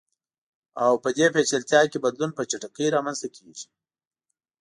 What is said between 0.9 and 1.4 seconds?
په دې